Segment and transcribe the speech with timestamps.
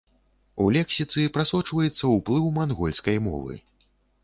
[0.63, 3.53] У лексіцы прасочваецца ўплыў мангольскай мовы.